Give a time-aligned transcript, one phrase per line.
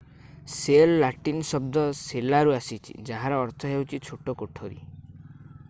[0.53, 4.83] cell Latin ଶବ୍ଦ ସେଲାରୁ ଆସିଛି ଯାହାର ଅର୍ଥ ହେଉଛି ଛୋଟ କୋଠରୀ